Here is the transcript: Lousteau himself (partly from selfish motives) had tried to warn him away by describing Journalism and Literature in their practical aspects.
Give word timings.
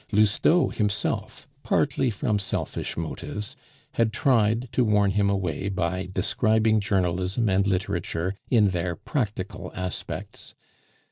Lousteau 0.11 0.69
himself 0.69 1.47
(partly 1.61 2.09
from 2.09 2.39
selfish 2.39 2.97
motives) 2.97 3.55
had 3.91 4.11
tried 4.11 4.71
to 4.71 4.83
warn 4.83 5.11
him 5.11 5.29
away 5.29 5.69
by 5.69 6.09
describing 6.11 6.79
Journalism 6.79 7.47
and 7.47 7.67
Literature 7.67 8.33
in 8.49 8.69
their 8.69 8.95
practical 8.95 9.71
aspects. 9.75 10.55